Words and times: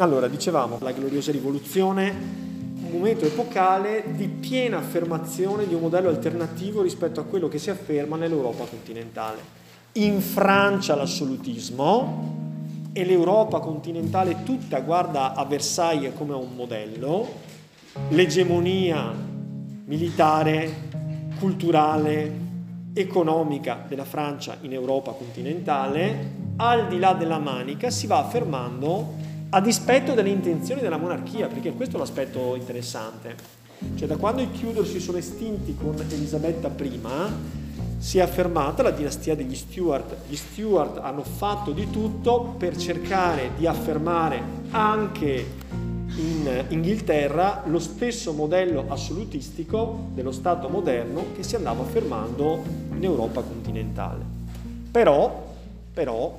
Allora, 0.00 0.28
dicevamo, 0.28 0.78
la 0.80 0.92
gloriosa 0.92 1.30
rivoluzione, 1.30 2.08
un 2.08 2.90
momento 2.90 3.26
epocale 3.26 4.02
di 4.16 4.28
piena 4.28 4.78
affermazione 4.78 5.66
di 5.66 5.74
un 5.74 5.82
modello 5.82 6.08
alternativo 6.08 6.80
rispetto 6.80 7.20
a 7.20 7.24
quello 7.24 7.48
che 7.48 7.58
si 7.58 7.68
afferma 7.68 8.16
nell'Europa 8.16 8.64
continentale. 8.64 9.40
In 9.92 10.22
Francia 10.22 10.96
l'assolutismo 10.96 12.88
e 12.94 13.04
l'Europa 13.04 13.60
continentale 13.60 14.42
tutta 14.42 14.80
guarda 14.80 15.34
a 15.34 15.44
Versailles 15.44 16.14
come 16.16 16.32
a 16.32 16.36
un 16.36 16.54
modello, 16.54 17.28
l'egemonia 18.08 19.12
militare, 19.84 20.88
culturale, 21.38 22.48
economica 22.94 23.84
della 23.86 24.06
Francia 24.06 24.56
in 24.62 24.72
Europa 24.72 25.12
continentale, 25.12 26.38
al 26.56 26.88
di 26.88 26.98
là 26.98 27.12
della 27.12 27.38
manica, 27.38 27.90
si 27.90 28.06
va 28.06 28.20
affermando 28.20 29.28
a 29.50 29.60
dispetto 29.60 30.14
delle 30.14 30.28
intenzioni 30.28 30.80
della 30.80 30.96
monarchia, 30.96 31.48
perché 31.48 31.72
questo 31.72 31.96
è 31.96 31.98
l'aspetto 31.98 32.54
interessante. 32.54 33.58
Cioè 33.96 34.06
da 34.06 34.16
quando 34.16 34.42
i 34.42 34.50
Tudor 34.50 34.86
si 34.86 35.00
sono 35.00 35.18
estinti 35.18 35.74
con 35.74 35.94
Elisabetta 36.08 36.70
I, 36.80 37.00
si 37.98 38.18
è 38.18 38.20
affermata 38.20 38.82
la 38.82 38.92
dinastia 38.92 39.34
degli 39.34 39.56
Stuart. 39.56 40.28
Gli 40.28 40.36
Stuart 40.36 40.98
hanno 40.98 41.22
fatto 41.22 41.72
di 41.72 41.90
tutto 41.90 42.54
per 42.58 42.76
cercare 42.76 43.50
di 43.56 43.66
affermare 43.66 44.40
anche 44.70 45.58
in 46.16 46.64
Inghilterra 46.68 47.62
lo 47.66 47.78
stesso 47.78 48.32
modello 48.32 48.84
assolutistico 48.88 50.10
dello 50.14 50.32
Stato 50.32 50.68
moderno 50.68 51.26
che 51.34 51.42
si 51.42 51.56
andava 51.56 51.82
affermando 51.82 52.62
in 52.94 53.02
Europa 53.02 53.42
continentale. 53.42 54.24
Però, 54.90 55.54
però, 55.92 56.38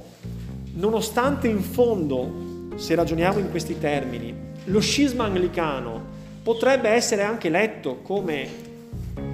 nonostante 0.73 1.47
in 1.47 1.61
fondo, 1.61 2.50
se 2.75 2.95
ragioniamo 2.95 3.39
in 3.39 3.49
questi 3.49 3.77
termini, 3.77 4.33
lo 4.65 4.79
scisma 4.79 5.25
anglicano 5.25 6.19
potrebbe 6.43 6.89
essere 6.89 7.23
anche 7.23 7.49
letto 7.49 7.99
come 8.01 8.47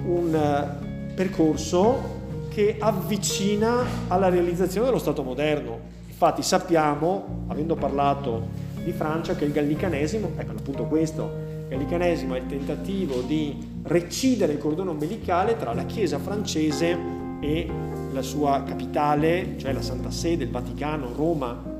un 0.04 0.34
eh, 0.34 1.14
percorso 1.14 2.16
che 2.48 2.76
avvicina 2.78 3.84
alla 4.08 4.28
realizzazione 4.28 4.86
dello 4.86 4.98
Stato 4.98 5.22
moderno. 5.22 5.78
Infatti 6.08 6.42
sappiamo, 6.42 7.44
avendo 7.48 7.76
parlato 7.76 8.66
di 8.82 8.92
Francia 8.92 9.34
che 9.34 9.44
il 9.44 9.52
gallicanesimo, 9.52 10.32
ecco 10.36 10.52
appunto 10.52 10.84
questo, 10.84 11.30
il 11.62 11.68
gallicanesimo 11.68 12.34
è 12.34 12.38
il 12.38 12.46
tentativo 12.46 13.20
di 13.20 13.56
recidere 13.84 14.54
il 14.54 14.58
cordone 14.58 14.90
ombelicale 14.90 15.56
tra 15.56 15.72
la 15.72 15.84
Chiesa 15.84 16.18
francese 16.18 16.96
e 17.40 17.70
la 18.12 18.22
sua 18.22 18.64
capitale, 18.64 19.54
cioè 19.58 19.72
la 19.72 19.82
Santa 19.82 20.10
Sede, 20.10 20.44
il 20.44 20.50
Vaticano, 20.50 21.12
Roma. 21.14 21.77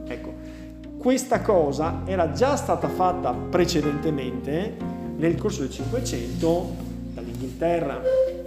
Questa 0.98 1.42
cosa 1.42 2.02
era 2.06 2.32
già 2.32 2.56
stata 2.56 2.88
fatta 2.88 3.32
precedentemente 3.32 4.74
nel 5.16 5.36
corso 5.36 5.60
del 5.60 5.70
Cinquecento 5.70 6.74
dall'Inghilterra. 7.14 8.02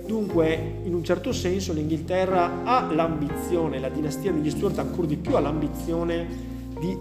Dunque, 0.06 0.80
in 0.84 0.94
un 0.94 1.02
certo 1.02 1.32
senso, 1.32 1.72
l'Inghilterra 1.72 2.64
ha 2.66 2.92
l'ambizione, 2.92 3.80
la 3.80 3.88
dinastia 3.88 4.34
degli 4.34 4.50
Stuart 4.50 4.80
ancora 4.80 5.08
di 5.08 5.16
più 5.16 5.36
ha 5.36 5.40
l'ambizione 5.40 6.28
di 6.78 6.98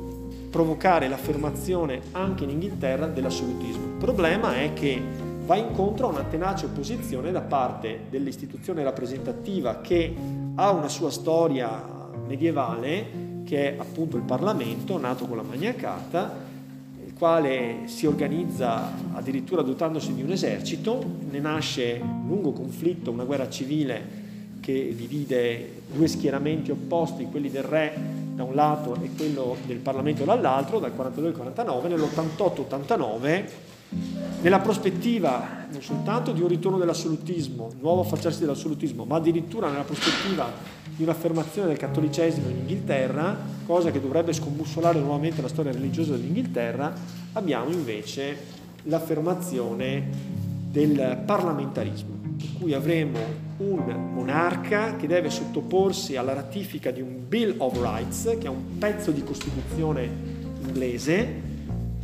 provocare 0.49 1.09
l'affermazione 1.09 2.01
anche 2.13 2.45
in 2.45 2.51
Inghilterra 2.51 3.07
dell'assolutismo. 3.07 3.85
Il 3.87 3.99
problema 3.99 4.55
è 4.55 4.73
che 4.73 5.03
va 5.45 5.57
incontro 5.57 6.07
a 6.07 6.11
una 6.11 6.25
tenace 6.31 6.67
opposizione 6.67 7.33
da 7.33 7.41
parte 7.41 8.03
dell'istituzione 8.09 8.85
rappresentativa 8.85 9.81
che 9.81 10.15
ha 10.55 10.71
una 10.71 10.89
sua 10.89 11.11
storia 11.11 11.83
medievale, 12.25 13.30
che 13.45 13.75
è 13.75 13.79
appunto 13.79 14.17
il 14.17 14.23
Parlamento, 14.23 14.99
nato 14.99 15.27
con 15.27 15.37
la 15.37 15.43
Magna 15.43 15.75
Carta, 15.75 16.49
il 17.05 17.15
quale 17.15 17.83
si 17.85 18.07
organizza 18.07 18.93
addirittura 19.13 19.63
dotandosi 19.63 20.15
di 20.15 20.23
un 20.23 20.31
esercito, 20.31 21.05
ne 21.31 21.39
nasce 21.39 22.01
un 22.01 22.27
lungo 22.27 22.53
conflitto, 22.53 23.11
una 23.11 23.25
guerra 23.25 23.49
civile 23.49 24.19
che 24.61 24.95
divide 24.95 25.83
due 25.93 26.07
schieramenti 26.07 26.71
opposti, 26.71 27.25
quelli 27.25 27.51
del 27.51 27.63
re 27.63 27.93
da 28.35 28.45
un 28.45 28.55
lato 28.55 28.97
e 29.03 29.11
quello 29.17 29.57
del 29.67 29.79
Parlamento 29.79 30.25
dall'altro, 30.25 30.79
dal 30.79 30.95
42 30.95 31.31
al 31.31 31.37
49, 31.37 31.89
nell'88-89, 31.89 33.45
nella 34.43 34.61
prospettiva 34.61 35.61
non 35.71 35.83
soltanto 35.83 36.33
di 36.33 36.41
un 36.41 36.49
ritorno 36.49 36.79
dell'assolutismo, 36.79 37.71
nuovo 37.81 38.01
affacciarsi 38.01 38.41
dell'assolutismo, 38.41 39.05
ma 39.05 39.17
addirittura 39.17 39.69
nella 39.71 39.85
prospettiva 39.85 40.51
di 40.97 41.03
un'affermazione 41.03 41.69
del 41.69 41.77
cattolicesimo 41.77 42.49
in 42.49 42.57
Inghilterra, 42.59 43.37
cosa 43.67 43.91
che 43.91 44.01
dovrebbe 44.01 44.33
scombussolare 44.33 44.99
nuovamente 44.99 45.41
la 45.41 45.49
storia 45.49 45.73
religiosa 45.73 46.13
dell'Inghilterra, 46.13 46.93
abbiamo 47.35 47.71
invece 47.71 48.59
l'affermazione 48.85 50.09
del 50.71 51.23
parlamentarismo, 51.25 52.19
in 52.39 52.59
cui 52.59 52.75
avremo 52.75 53.19
un 53.59 54.11
monarca 54.13 54.97
che 54.97 55.07
deve 55.07 55.31
sottoporsi 55.31 56.17
alla 56.17 56.33
ratifica 56.33 56.91
di 56.91 57.01
un 57.01 57.29
Bill 57.29 57.55
of 57.59 57.81
Rights, 57.81 58.37
che 58.39 58.47
è 58.47 58.51
un 58.51 58.79
pezzo 58.79 59.11
di 59.11 59.23
Costituzione 59.23 60.09
inglese. 60.67 61.49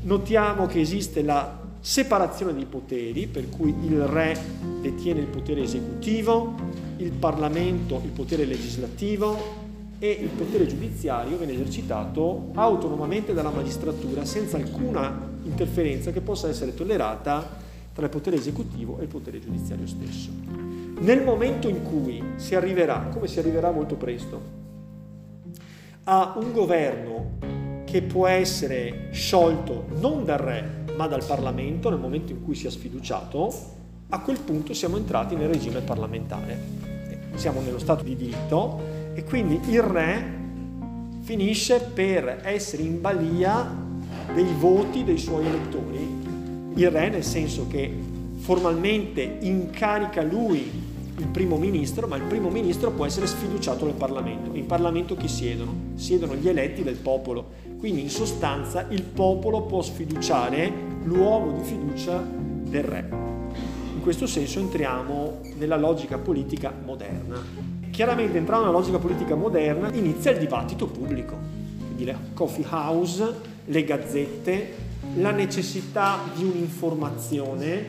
Notiamo 0.02 0.66
che 0.66 0.80
esiste 0.80 1.22
la 1.22 1.64
separazione 1.80 2.54
dei 2.54 2.66
poteri, 2.66 3.26
per 3.26 3.48
cui 3.48 3.74
il 3.84 4.06
re 4.06 4.38
detiene 4.80 5.20
il 5.20 5.26
potere 5.26 5.62
esecutivo, 5.62 6.54
il 6.98 7.12
Parlamento 7.12 8.00
il 8.02 8.10
potere 8.10 8.44
legislativo 8.44 9.64
e 9.98 10.10
il 10.10 10.28
potere 10.28 10.66
giudiziario 10.66 11.36
viene 11.36 11.54
esercitato 11.54 12.50
autonomamente 12.54 13.32
dalla 13.32 13.50
magistratura 13.50 14.24
senza 14.24 14.56
alcuna 14.56 15.34
interferenza 15.44 16.10
che 16.10 16.20
possa 16.20 16.48
essere 16.48 16.74
tollerata 16.74 17.64
tra 17.94 18.04
il 18.04 18.10
potere 18.10 18.36
esecutivo 18.36 18.98
e 18.98 19.02
il 19.02 19.08
potere 19.08 19.40
giudiziario 19.40 19.86
stesso. 19.86 20.30
Nel 20.98 21.22
momento 21.22 21.68
in 21.68 21.82
cui 21.82 22.22
si 22.36 22.54
arriverà, 22.54 23.08
come 23.12 23.26
si 23.26 23.38
arriverà 23.38 23.70
molto 23.70 23.96
presto, 23.96 24.54
a 26.04 26.34
un 26.36 26.52
governo 26.52 27.38
che 27.84 28.02
può 28.02 28.26
essere 28.26 29.08
sciolto 29.12 29.86
non 29.98 30.24
dal 30.24 30.38
re 30.38 30.84
ma 30.96 31.06
dal 31.06 31.24
Parlamento 31.24 31.90
nel 31.90 31.98
momento 31.98 32.32
in 32.32 32.42
cui 32.42 32.54
sia 32.54 32.70
sfiduciato, 32.70 33.52
a 34.08 34.20
quel 34.20 34.40
punto 34.40 34.72
siamo 34.72 34.96
entrati 34.96 35.34
nel 35.34 35.48
regime 35.48 35.80
parlamentare. 35.80 36.58
Siamo 37.34 37.60
nello 37.60 37.78
Stato 37.78 38.02
di 38.02 38.16
diritto 38.16 38.80
e 39.14 39.24
quindi 39.24 39.60
il 39.70 39.82
re 39.82 40.34
finisce 41.20 41.80
per 41.80 42.40
essere 42.44 42.82
in 42.82 43.00
balia 43.00 43.84
dei 44.32 44.52
voti 44.58 45.04
dei 45.04 45.18
suoi 45.18 45.46
elettori. 45.46 46.24
Il 46.74 46.90
re 46.90 47.08
nel 47.10 47.24
senso 47.24 47.66
che 47.68 47.92
formalmente 48.38 49.38
incarica 49.40 50.22
lui 50.22 50.84
il 51.18 51.26
primo 51.28 51.56
ministro, 51.56 52.06
ma 52.06 52.16
il 52.16 52.24
primo 52.24 52.50
ministro 52.50 52.90
può 52.90 53.06
essere 53.06 53.26
sfiduciato 53.26 53.86
dal 53.86 53.94
Parlamento. 53.94 54.54
In 54.54 54.66
Parlamento 54.66 55.16
chi 55.16 55.28
siedono? 55.28 55.74
Siedono 55.94 56.34
gli 56.34 56.48
eletti 56.48 56.82
del 56.82 56.96
popolo. 56.96 57.64
Quindi 57.78 58.02
in 58.02 58.10
sostanza 58.10 58.86
il 58.90 59.02
popolo 59.02 59.62
può 59.62 59.82
sfiduciare 59.82 60.85
l'uomo 61.06 61.52
di 61.52 61.64
fiducia 61.64 62.22
del 62.22 62.82
re. 62.82 63.08
In 63.94 64.00
questo 64.02 64.26
senso 64.26 64.58
entriamo 64.60 65.40
nella 65.56 65.76
logica 65.76 66.18
politica 66.18 66.72
moderna. 66.84 67.42
Chiaramente 67.90 68.36
entrando 68.36 68.66
nella 68.66 68.78
logica 68.78 68.98
politica 68.98 69.34
moderna 69.34 69.92
inizia 69.92 70.32
il 70.32 70.38
dibattito 70.38 70.86
pubblico, 70.86 71.36
quindi 71.86 72.04
le 72.04 72.16
coffee 72.34 72.66
house, 72.68 73.34
le 73.64 73.84
gazzette, 73.84 74.74
la 75.16 75.30
necessità 75.30 76.18
di 76.34 76.44
un'informazione, 76.44 77.88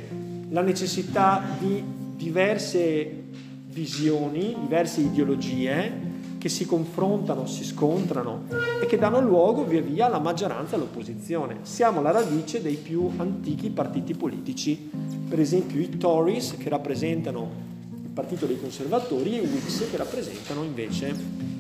la 0.50 0.62
necessità 0.62 1.44
di 1.60 1.84
diverse 2.16 3.24
visioni, 3.68 4.56
diverse 4.62 5.02
ideologie 5.02 6.07
che 6.38 6.50
si 6.50 6.66
confrontano, 6.66 7.46
si 7.46 7.64
scontrano 7.64 8.44
e 8.82 8.86
che 8.86 8.98
danno 8.98 9.20
luogo 9.22 9.64
via 9.64 9.82
via 9.82 10.06
alla 10.06 10.20
maggioranza 10.20 10.74
e 10.74 10.78
all'opposizione. 10.78 11.60
Siamo 11.64 12.00
alla 12.00 12.12
radice 12.12 12.62
dei 12.62 12.76
più 12.76 13.10
antichi 13.18 13.70
partiti 13.70 14.14
politici, 14.14 14.90
per 15.28 15.40
esempio 15.40 15.80
i 15.80 15.98
Tories 15.98 16.56
che 16.58 16.70
rappresentano 16.70 17.50
il 18.04 18.10
partito 18.10 18.46
dei 18.46 18.60
conservatori 18.60 19.38
e 19.38 19.42
i 19.42 19.48
Whigs 19.48 19.90
che 19.90 19.98
rappresentano 19.98 20.64
invece 20.64 21.16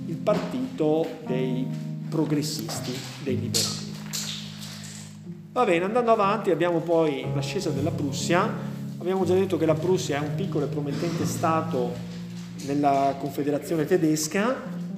il 0.05 0.15
partito 0.15 1.05
dei 1.25 1.67
progressisti, 2.09 2.91
dei 3.23 3.39
liberali. 3.39 3.85
Va 5.51 5.65
bene, 5.65 5.85
andando 5.85 6.11
avanti 6.11 6.51
abbiamo 6.51 6.79
poi 6.79 7.25
l'ascesa 7.33 7.71
della 7.71 7.91
Prussia, 7.91 8.75
Abbiamo 8.99 9.25
già 9.25 9.35
detto 9.35 9.57
che 9.57 9.65
la 9.65 9.75
Prussia 9.75 10.17
è 10.17 10.27
un 10.27 10.35
piccolo 10.35 10.65
e 10.65 10.67
promettente 10.67 11.25
Stato 11.25 11.93
nella 12.67 13.15
Confederazione 13.17 13.85
tedesca, 13.85 14.55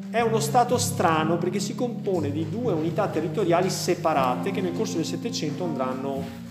è 0.09 0.21
uno 0.21 0.39
Stato 0.39 0.77
strano 0.77 1.37
perché 1.37 1.59
si 1.59 1.75
compone 1.75 2.31
di 2.31 2.49
due 2.49 2.73
unità 2.73 3.07
territoriali 3.07 3.69
separate 3.69 4.49
che 4.49 4.59
nel 4.59 4.73
corso 4.73 4.95
del 4.95 5.05
Settecento 5.05 5.63
andranno 5.63 6.47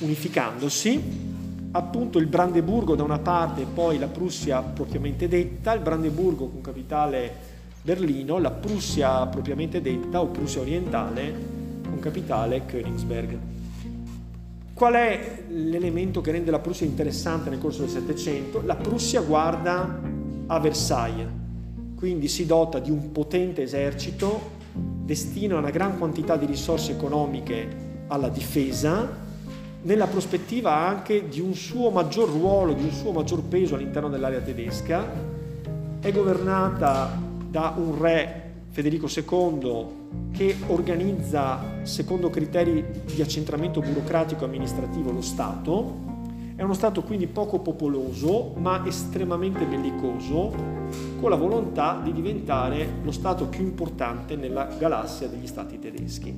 unificandosi, 0.00 1.30
appunto 1.72 2.18
il 2.18 2.26
Brandeburgo 2.26 2.94
da 2.94 3.02
una 3.02 3.18
parte 3.18 3.62
e 3.62 3.66
poi 3.66 3.98
la 3.98 4.08
Prussia 4.08 4.60
propriamente 4.60 5.26
detta, 5.26 5.72
il 5.72 5.80
Brandeburgo 5.80 6.48
con 6.48 6.60
capitale 6.60 7.34
Berlino, 7.80 8.38
la 8.38 8.50
Prussia 8.50 9.26
propriamente 9.26 9.80
detta 9.80 10.20
o 10.20 10.26
Prussia 10.26 10.60
orientale 10.60 11.34
con 11.88 11.98
capitale 11.98 12.66
Königsberg. 12.66 13.38
Qual 14.74 14.94
è 14.94 15.44
l'elemento 15.48 16.20
che 16.20 16.32
rende 16.32 16.50
la 16.50 16.58
Prussia 16.58 16.86
interessante 16.86 17.48
nel 17.48 17.58
corso 17.58 17.80
del 17.80 17.90
Settecento? 17.90 18.62
La 18.64 18.76
Prussia 18.76 19.20
guarda 19.20 20.11
a 20.52 20.58
Versailles, 20.58 21.28
quindi 21.96 22.28
si 22.28 22.44
dota 22.44 22.78
di 22.78 22.90
un 22.90 23.10
potente 23.10 23.62
esercito, 23.62 24.60
destina 24.74 25.56
una 25.56 25.70
gran 25.70 25.96
quantità 25.96 26.36
di 26.36 26.44
risorse 26.44 26.92
economiche 26.92 28.04
alla 28.08 28.28
difesa, 28.28 29.20
nella 29.84 30.06
prospettiva 30.06 30.74
anche 30.74 31.26
di 31.26 31.40
un 31.40 31.54
suo 31.54 31.90
maggior 31.90 32.28
ruolo, 32.28 32.74
di 32.74 32.84
un 32.84 32.92
suo 32.92 33.12
maggior 33.12 33.42
peso 33.42 33.76
all'interno 33.76 34.10
dell'area 34.10 34.40
tedesca, 34.40 35.04
è 36.00 36.12
governata 36.12 37.18
da 37.48 37.74
un 37.76 37.98
re 37.98 38.40
Federico 38.68 39.06
II 39.08 39.86
che 40.32 40.56
organizza 40.66 41.80
secondo 41.82 42.28
criteri 42.28 42.84
di 43.14 43.22
accentramento 43.22 43.80
burocratico 43.80 44.44
e 44.44 44.46
amministrativo 44.48 45.10
lo 45.10 45.22
Stato. 45.22 46.11
È 46.54 46.62
uno 46.62 46.74
Stato 46.74 47.02
quindi 47.02 47.26
poco 47.26 47.60
popoloso 47.60 48.52
ma 48.56 48.84
estremamente 48.86 49.64
bellicoso, 49.64 50.52
con 51.20 51.30
la 51.30 51.36
volontà 51.36 52.00
di 52.02 52.12
diventare 52.12 52.86
lo 53.02 53.10
Stato 53.10 53.46
più 53.46 53.62
importante 53.62 54.36
nella 54.36 54.68
galassia 54.78 55.28
degli 55.28 55.46
Stati 55.46 55.78
tedeschi. 55.78 56.36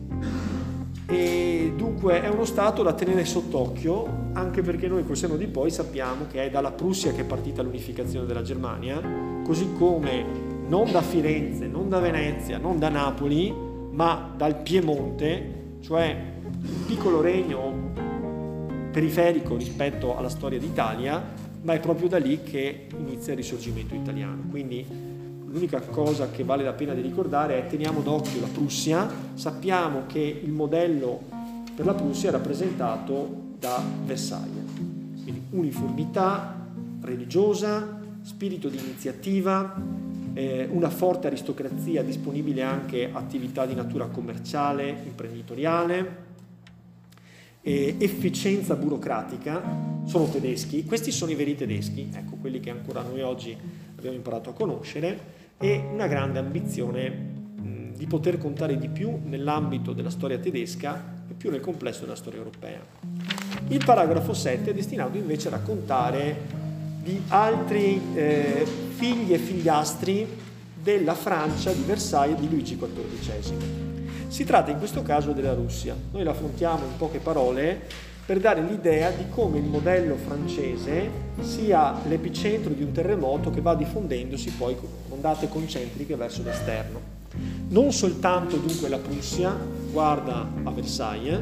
E 1.06 1.72
dunque 1.76 2.22
è 2.22 2.28
uno 2.28 2.44
Stato 2.44 2.82
da 2.82 2.92
tenere 2.92 3.24
sott'occhio 3.24 4.30
anche 4.32 4.62
perché 4.62 4.88
noi 4.88 5.04
col 5.04 5.16
seno 5.16 5.36
di 5.36 5.46
poi 5.46 5.70
sappiamo 5.70 6.26
che 6.30 6.44
è 6.44 6.50
dalla 6.50 6.70
Prussia 6.70 7.12
che 7.12 7.22
è 7.22 7.24
partita 7.24 7.62
l'unificazione 7.62 8.26
della 8.26 8.42
Germania, 8.42 9.00
così 9.44 9.72
come 9.76 10.24
non 10.66 10.90
da 10.90 11.02
Firenze, 11.02 11.66
non 11.66 11.88
da 11.88 11.98
Venezia, 11.98 12.56
non 12.58 12.78
da 12.78 12.88
Napoli, 12.88 13.54
ma 13.90 14.32
dal 14.36 14.62
Piemonte, 14.62 15.76
cioè 15.80 16.32
un 16.42 16.86
piccolo 16.86 17.20
regno 17.20 17.92
periferico 18.94 19.56
rispetto 19.56 20.16
alla 20.16 20.28
storia 20.28 20.60
d'Italia, 20.60 21.20
ma 21.62 21.72
è 21.72 21.80
proprio 21.80 22.06
da 22.06 22.18
lì 22.18 22.44
che 22.44 22.86
inizia 22.96 23.32
il 23.32 23.38
risorgimento 23.38 23.92
italiano. 23.92 24.44
Quindi 24.48 24.86
l'unica 25.48 25.80
cosa 25.80 26.30
che 26.30 26.44
vale 26.44 26.62
la 26.62 26.74
pena 26.74 26.94
di 26.94 27.00
ricordare 27.00 27.58
è 27.58 27.66
teniamo 27.66 28.02
d'occhio 28.02 28.40
la 28.40 28.46
Prussia, 28.46 29.10
sappiamo 29.34 30.02
che 30.06 30.20
il 30.20 30.52
modello 30.52 31.22
per 31.74 31.86
la 31.86 31.94
Prussia 31.94 32.28
è 32.28 32.32
rappresentato 32.32 33.42
da 33.58 33.82
Versailles, 34.04 34.62
quindi 35.24 35.42
uniformità 35.50 36.54
religiosa, 37.00 38.00
spirito 38.22 38.68
di 38.68 38.78
iniziativa, 38.78 39.74
eh, 40.34 40.68
una 40.70 40.88
forte 40.88 41.26
aristocrazia 41.26 42.04
disponibile 42.04 42.62
anche 42.62 43.10
a 43.12 43.18
attività 43.18 43.66
di 43.66 43.74
natura 43.74 44.06
commerciale, 44.06 44.88
imprenditoriale, 45.04 46.23
eh, 47.66 47.96
efficienza 47.98 48.76
burocratica, 48.76 50.02
sono 50.04 50.28
tedeschi, 50.28 50.84
questi 50.84 51.10
sono 51.10 51.30
i 51.30 51.34
veri 51.34 51.56
tedeschi, 51.56 52.10
ecco 52.12 52.36
quelli 52.36 52.60
che 52.60 52.70
ancora 52.70 53.00
noi 53.00 53.22
oggi 53.22 53.56
abbiamo 53.96 54.14
imparato 54.14 54.50
a 54.50 54.52
conoscere, 54.52 55.42
e 55.58 55.82
una 55.90 56.06
grande 56.06 56.38
ambizione 56.38 57.08
mh, 57.08 57.96
di 57.96 58.06
poter 58.06 58.36
contare 58.36 58.76
di 58.76 58.88
più 58.88 59.18
nell'ambito 59.24 59.94
della 59.94 60.10
storia 60.10 60.38
tedesca 60.38 61.22
e 61.28 61.32
più 61.32 61.50
nel 61.50 61.60
complesso 61.60 62.02
della 62.02 62.16
storia 62.16 62.38
europea. 62.38 62.80
Il 63.68 63.82
paragrafo 63.82 64.34
7 64.34 64.70
è 64.70 64.74
destinato 64.74 65.16
invece 65.16 65.48
a 65.48 65.52
raccontare 65.52 66.62
di 67.02 67.18
altri 67.28 68.00
eh, 68.14 68.66
figli 68.90 69.32
e 69.32 69.38
figliastri 69.38 70.26
della 70.82 71.14
Francia 71.14 71.72
di 71.72 71.82
Versailles 71.82 72.38
di 72.38 72.48
Luigi 72.48 72.76
XIV. 72.76 73.93
Si 74.28 74.44
tratta 74.44 74.70
in 74.70 74.78
questo 74.78 75.02
caso 75.02 75.32
della 75.32 75.54
Russia. 75.54 75.94
Noi 76.12 76.24
la 76.24 76.32
affrontiamo 76.32 76.84
in 76.84 76.96
poche 76.96 77.18
parole 77.18 77.80
per 78.26 78.40
dare 78.40 78.62
l'idea 78.62 79.10
di 79.10 79.24
come 79.28 79.58
il 79.58 79.64
modello 79.64 80.16
francese 80.16 81.10
sia 81.40 81.94
l'epicentro 82.08 82.72
di 82.72 82.82
un 82.82 82.92
terremoto 82.92 83.50
che 83.50 83.60
va 83.60 83.74
diffondendosi 83.74 84.50
poi 84.52 84.76
con 84.76 84.88
ondate 85.10 85.48
concentriche 85.48 86.16
verso 86.16 86.42
l'esterno. 86.42 87.12
Non 87.68 87.92
soltanto 87.92 88.56
dunque 88.56 88.88
la 88.88 88.98
Prussia 88.98 89.54
guarda 89.90 90.48
a 90.62 90.70
Versailles, 90.70 91.40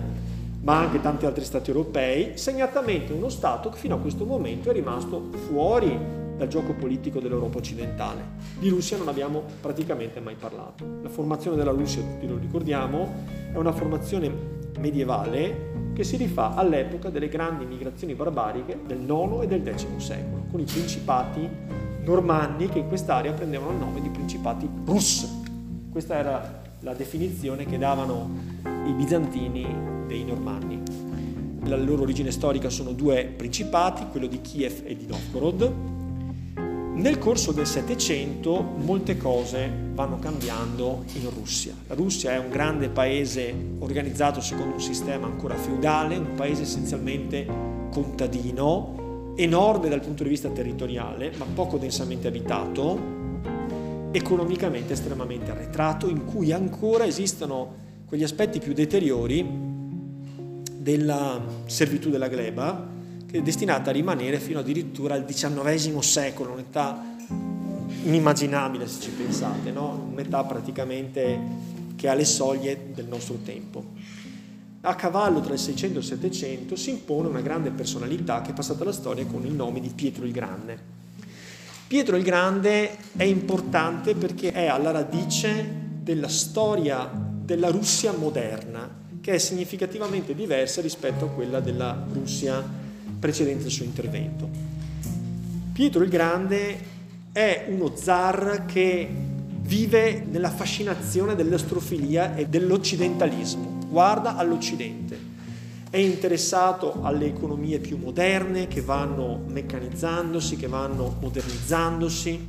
ma 0.62 0.78
anche 0.78 1.00
tanti 1.00 1.26
altri 1.26 1.44
stati 1.44 1.70
europei, 1.70 2.36
segnatamente 2.38 3.12
uno 3.12 3.28
Stato 3.28 3.68
che 3.68 3.78
fino 3.78 3.96
a 3.96 3.98
questo 3.98 4.24
momento 4.24 4.70
è 4.70 4.72
rimasto 4.72 5.28
fuori 5.46 5.98
dal 6.36 6.48
gioco 6.48 6.72
politico 6.72 7.20
dell'Europa 7.20 7.58
occidentale. 7.58 8.20
Di 8.58 8.68
Russia 8.68 8.96
non 8.96 9.08
abbiamo 9.08 9.42
praticamente 9.60 10.20
mai 10.20 10.34
parlato. 10.34 10.84
La 11.02 11.08
formazione 11.08 11.56
della 11.56 11.72
Russia, 11.72 12.02
tutti 12.02 12.26
lo 12.26 12.36
ricordiamo, 12.36 13.08
è 13.52 13.56
una 13.56 13.72
formazione 13.72 14.30
medievale 14.78 15.90
che 15.92 16.04
si 16.04 16.16
rifà 16.16 16.54
all'epoca 16.54 17.10
delle 17.10 17.28
grandi 17.28 17.64
migrazioni 17.64 18.14
barbariche 18.14 18.78
del 18.86 19.00
IX 19.00 19.42
e 19.42 19.46
del 19.46 19.74
X 19.74 19.86
secolo, 19.96 20.44
con 20.50 20.60
i 20.60 20.64
principati 20.64 21.48
normanni 22.04 22.68
che 22.68 22.78
in 22.78 22.88
quest'area 22.88 23.32
prendevano 23.32 23.72
il 23.72 23.78
nome 23.78 24.00
di 24.00 24.08
principati 24.08 24.68
Rus. 24.84 25.40
Questa 25.90 26.16
era 26.16 26.61
la 26.82 26.94
definizione 26.94 27.64
che 27.64 27.78
davano 27.78 28.28
i 28.86 28.92
bizantini 28.92 29.66
dei 30.06 30.24
normanni. 30.24 30.80
La 31.64 31.76
loro 31.76 32.02
origine 32.02 32.32
storica 32.32 32.68
sono 32.70 32.92
due 32.92 33.24
principati, 33.24 34.06
quello 34.10 34.26
di 34.26 34.40
Kiev 34.40 34.82
e 34.84 34.96
di 34.96 35.06
Novgorod, 35.06 35.72
nel 36.94 37.18
corso 37.18 37.52
del 37.52 37.66
Settecento 37.66 38.60
molte 38.60 39.16
cose 39.16 39.70
vanno 39.94 40.18
cambiando 40.18 41.04
in 41.14 41.30
Russia. 41.30 41.72
La 41.86 41.94
Russia 41.94 42.32
è 42.32 42.38
un 42.38 42.50
grande 42.50 42.88
paese 42.90 43.54
organizzato 43.78 44.40
secondo 44.40 44.74
un 44.74 44.80
sistema 44.80 45.26
ancora 45.26 45.54
feudale, 45.54 46.16
un 46.16 46.34
paese 46.34 46.62
essenzialmente 46.62 47.46
contadino, 47.90 49.32
enorme 49.36 49.88
dal 49.88 50.00
punto 50.00 50.22
di 50.24 50.28
vista 50.28 50.50
territoriale, 50.50 51.32
ma 51.38 51.46
poco 51.54 51.78
densamente 51.78 52.28
abitato, 52.28 53.21
economicamente 54.12 54.92
estremamente 54.92 55.50
arretrato, 55.50 56.08
in 56.08 56.24
cui 56.24 56.52
ancora 56.52 57.04
esistono 57.04 57.80
quegli 58.06 58.22
aspetti 58.22 58.58
più 58.58 58.72
deteriori 58.72 59.44
della 60.76 61.40
servitù 61.66 62.10
della 62.10 62.28
gleba, 62.28 62.88
che 63.26 63.38
è 63.38 63.42
destinata 63.42 63.90
a 63.90 63.92
rimanere 63.92 64.38
fino 64.38 64.58
addirittura 64.58 65.14
al 65.14 65.24
XIX 65.24 65.98
secolo, 65.98 66.52
un'età 66.52 67.10
inimmaginabile 68.04 68.86
se 68.86 69.00
ci 69.00 69.10
pensate, 69.10 69.70
no? 69.70 70.08
un'età 70.12 70.44
praticamente 70.44 71.40
che 71.96 72.08
ha 72.08 72.14
le 72.14 72.24
soglie 72.24 72.88
del 72.92 73.06
nostro 73.06 73.38
tempo. 73.44 73.84
A 74.82 74.96
cavallo 74.96 75.40
tra 75.40 75.52
il 75.52 75.60
600 75.60 75.98
e 75.98 76.00
il 76.00 76.06
700 76.06 76.76
si 76.76 76.90
impone 76.90 77.28
una 77.28 77.40
grande 77.40 77.70
personalità 77.70 78.40
che 78.42 78.50
è 78.50 78.54
passata 78.54 78.82
alla 78.82 78.92
storia 78.92 79.24
con 79.24 79.46
il 79.46 79.52
nome 79.52 79.80
di 79.80 79.90
Pietro 79.94 80.24
il 80.24 80.32
Grande. 80.32 81.01
Pietro 81.92 82.16
il 82.16 82.22
Grande 82.22 82.96
è 83.14 83.24
importante 83.24 84.14
perché 84.14 84.50
è 84.50 84.64
alla 84.64 84.92
radice 84.92 85.62
della 86.00 86.28
storia 86.28 87.06
della 87.12 87.68
Russia 87.68 88.12
moderna, 88.12 88.88
che 89.20 89.32
è 89.32 89.36
significativamente 89.36 90.34
diversa 90.34 90.80
rispetto 90.80 91.26
a 91.26 91.28
quella 91.28 91.60
della 91.60 92.02
Russia 92.10 92.66
precedente 93.18 93.64
al 93.64 93.70
suo 93.70 93.84
intervento. 93.84 94.48
Pietro 95.74 96.02
il 96.02 96.08
Grande 96.08 96.78
è 97.30 97.66
uno 97.68 97.94
zar 97.94 98.64
che 98.64 99.06
vive 99.60 100.24
nella 100.30 100.50
fascinazione 100.50 101.34
dell'astrofilia 101.34 102.34
e 102.34 102.46
dell'occidentalismo, 102.46 103.80
guarda 103.90 104.36
all'Occidente. 104.36 105.31
È 105.92 105.98
interessato 105.98 107.02
alle 107.02 107.26
economie 107.26 107.78
più 107.78 107.98
moderne 107.98 108.66
che 108.66 108.80
vanno 108.80 109.42
meccanizzandosi, 109.46 110.56
che 110.56 110.66
vanno 110.66 111.16
modernizzandosi. 111.20 112.48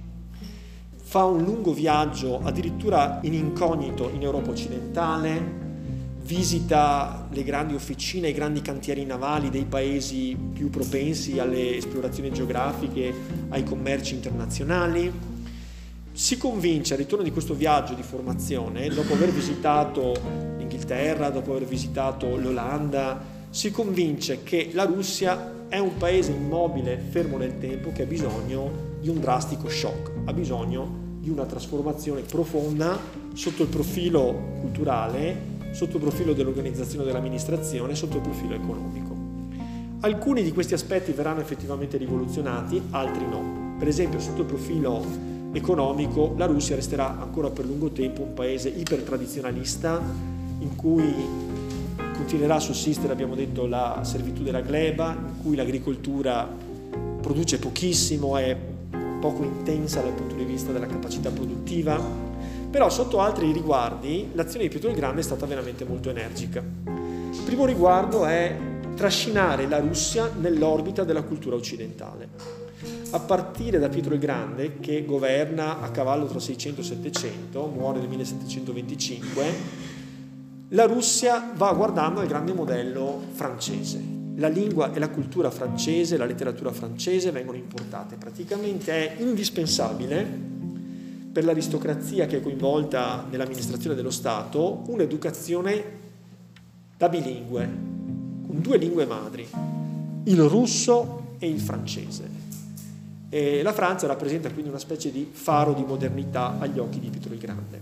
Fa 0.96 1.26
un 1.26 1.44
lungo 1.44 1.74
viaggio 1.74 2.40
addirittura 2.42 3.20
in 3.24 3.34
incognito 3.34 4.10
in 4.14 4.22
Europa 4.22 4.52
occidentale, 4.52 5.42
visita 6.22 7.28
le 7.30 7.44
grandi 7.44 7.74
officine, 7.74 8.30
i 8.30 8.34
grandi 8.34 8.62
cantieri 8.62 9.04
navali 9.04 9.50
dei 9.50 9.66
paesi 9.66 10.38
più 10.54 10.70
propensi 10.70 11.38
alle 11.38 11.76
esplorazioni 11.76 12.32
geografiche, 12.32 13.14
ai 13.50 13.66
commerci 13.66 14.14
internazionali. 14.14 15.12
Si 16.14 16.38
convince 16.38 16.94
al 16.94 17.00
ritorno 17.00 17.26
di 17.26 17.32
questo 17.32 17.56
viaggio 17.56 17.94
di 17.94 18.04
formazione, 18.04 18.88
dopo 18.88 19.16
aver 19.16 19.32
visitato 19.32 20.14
l'Inghilterra, 20.58 21.30
dopo 21.30 21.52
aver 21.52 21.68
visitato 21.68 22.38
l'Olanda, 22.38 23.33
si 23.54 23.70
convince 23.70 24.42
che 24.42 24.72
la 24.74 24.86
Russia 24.86 25.68
è 25.70 25.78
un 25.78 25.96
paese 25.98 26.32
immobile, 26.32 26.98
fermo 26.98 27.38
nel 27.38 27.60
tempo, 27.60 27.92
che 27.92 28.02
ha 28.02 28.08
bisogno 28.08 28.98
di 29.00 29.10
un 29.10 29.20
drastico 29.20 29.70
shock, 29.70 30.10
ha 30.26 30.34
bisogno 30.34 31.02
di 31.20 31.30
una 31.30 31.46
trasformazione 31.46 32.22
profonda 32.22 33.00
sotto 33.34 33.62
il 33.62 33.70
profilo 33.70 34.58
culturale 34.60 35.52
sotto 35.74 35.98
il 35.98 36.04
profilo 36.04 36.34
dell'organizzazione 36.34 37.04
dell'amministrazione, 37.04 37.96
sotto 37.96 38.18
il 38.18 38.22
profilo 38.22 38.54
economico. 38.54 39.16
Alcuni 40.02 40.44
di 40.44 40.52
questi 40.52 40.74
aspetti 40.74 41.12
verranno 41.12 41.42
effettivamente 41.42 41.98
rivoluzionati, 41.98 42.82
altri 42.92 43.26
no. 43.28 43.76
Per 43.80 43.88
esempio, 43.88 44.20
sotto 44.20 44.42
il 44.42 44.48
profilo 44.48 45.04
economico, 45.52 46.34
la 46.38 46.46
Russia 46.46 46.76
resterà 46.76 47.20
ancora 47.20 47.50
per 47.50 47.66
lungo 47.66 47.90
tempo 47.90 48.22
un 48.22 48.34
paese 48.34 48.70
ipertradizionalista 48.70 50.02
in 50.60 50.76
cui 50.76 51.52
continuerà 52.14 52.56
a 52.56 52.60
sussistere, 52.60 53.12
abbiamo 53.12 53.36
detto, 53.36 53.66
la 53.66 54.02
servitù 54.04 54.44
della 54.44 54.62
gleba, 54.62 55.12
in 55.12 55.42
cui 55.42 55.56
l'agricoltura 55.56 56.48
produce 57.22 57.60
pochissimo, 57.60 58.38
è 58.38 58.56
poco 59.20 59.44
intensa 59.44 60.02
dal 60.02 60.14
punto 60.14 60.36
di 60.36 60.44
vista 60.44 60.72
della 60.72 60.88
capacità 60.88 61.30
produttiva, 61.30 62.00
però 62.70 62.90
sotto 62.90 63.20
altri 63.20 63.52
riguardi 63.52 64.30
l'azione 64.34 64.66
di 64.66 64.70
Pietro 64.70 64.90
il 64.90 64.96
Grande 64.96 65.22
è 65.22 65.24
stata 65.24 65.46
veramente 65.46 65.86
molto 65.86 66.10
energica. 66.10 66.60
Il 66.86 67.42
primo 67.46 67.66
riguardo 67.66 68.26
è 68.26 68.56
trascinare 68.96 69.68
la 69.68 69.80
Russia 69.80 70.30
nell'orbita 70.40 71.04
della 71.04 71.24
cultura 71.24 71.56
occidentale. 71.56 72.30
A 73.12 73.20
partire 73.20 73.80
da 73.80 73.90
Pietro 73.90 74.14
il 74.14 74.20
Grande, 74.20 74.80
che 74.80 75.06
governa 75.06 75.82
a 75.82 75.92
cavallo 75.92 76.26
tra 76.26 76.40
600 76.40 76.82
e 76.82 76.84
700, 76.84 77.66
muore 77.68 78.00
nel 78.00 78.10
1725, 78.10 79.44
la 80.70 80.86
Russia 80.86 81.52
va 81.56 81.72
guardando 81.74 82.20
al 82.20 82.28
grande 82.28 82.54
modello 82.54 83.22
francese. 83.32 84.02
La 84.36 84.48
lingua 84.48 84.92
e 84.94 85.00
la 85.00 85.10
cultura 85.10 85.52
francese, 85.52 86.18
la 86.18 86.26
letteratura 86.26 86.72
francese 86.72 87.32
vengono 87.32 87.58
importate. 87.58 88.16
Praticamente 88.16 88.92
è 88.92 89.22
indispensabile 89.22 90.26
per 91.32 91.44
l'aristocrazia 91.46 92.26
che 92.26 92.38
è 92.38 92.42
coinvolta 92.42 93.26
nell'amministrazione 93.30 93.96
dello 93.96 94.12
Stato 94.12 94.84
un'educazione 94.88 95.84
da 96.98 97.10
bilingue, 97.10 97.70
con 98.46 98.62
due 98.62 98.78
lingue 98.78 99.06
madri, 99.06 99.48
il 100.26 100.42
russo 100.44 101.36
e 101.40 101.50
il 101.50 101.60
francese. 101.60 102.42
E 103.30 103.64
la 103.64 103.74
Francia 103.74 104.06
rappresenta 104.06 104.52
quindi 104.52 104.70
una 104.70 104.80
specie 104.80 105.12
di 105.12 105.28
faro 105.32 105.74
di 105.74 105.84
modernità 105.84 106.58
agli 106.60 106.78
occhi 106.78 107.00
di 107.00 107.10
Pietro 107.10 107.34
il 107.34 107.40
Grande. 107.40 107.82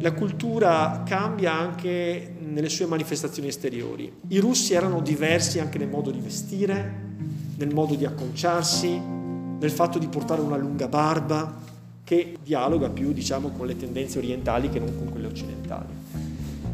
La 0.00 0.12
cultura 0.12 1.02
cambia 1.06 1.54
anche 1.54 2.34
nelle 2.40 2.68
sue 2.68 2.86
manifestazioni 2.86 3.48
esteriori. 3.48 4.12
I 4.28 4.38
russi 4.38 4.74
erano 4.74 5.00
diversi 5.00 5.60
anche 5.60 5.78
nel 5.78 5.88
modo 5.88 6.10
di 6.10 6.18
vestire, 6.18 7.02
nel 7.56 7.72
modo 7.72 7.94
di 7.94 8.04
acconciarsi, 8.04 8.98
nel 8.98 9.70
fatto 9.70 9.98
di 9.98 10.08
portare 10.08 10.40
una 10.40 10.56
lunga 10.56 10.88
barba, 10.88 11.62
che 12.04 12.36
dialoga 12.42 12.90
più 12.90 13.12
diciamo, 13.12 13.50
con 13.50 13.66
le 13.66 13.76
tendenze 13.76 14.18
orientali 14.18 14.68
che 14.68 14.78
non 14.78 14.94
con 14.96 15.10
quelle 15.10 15.26
occidentali. 15.26 15.92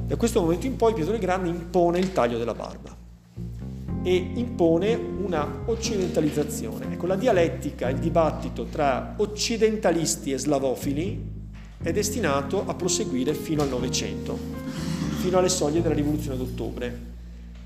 Da 0.07 0.17
questo 0.17 0.41
momento 0.41 0.67
in 0.67 0.77
poi 0.77 0.93
Pietro 0.93 1.15
il 1.15 1.21
Grande 1.21 1.49
impone 1.49 2.01
il 2.01 2.13
taglio 2.13 2.37
della 2.37 2.55
barba 2.55 2.97
e 4.03 4.15
impone 4.35 4.95
una 4.95 5.63
occidentalizzazione. 5.67 6.93
Ecco, 6.93 7.07
la 7.07 7.15
dialettica, 7.15 7.89
il 7.91 7.99
dibattito 7.99 8.65
tra 8.65 9.15
occidentalisti 9.19 10.33
e 10.33 10.39
slavofili 10.39 11.39
è 11.83 11.93
destinato 11.93 12.65
a 12.67 12.75
proseguire 12.75 13.33
fino 13.33 13.63
al 13.63 13.69
Novecento, 13.69 14.39
fino 15.19 15.39
alle 15.39 15.49
soglie 15.49 15.81
della 15.81 15.95
rivoluzione 15.95 16.37
d'ottobre. 16.37 17.09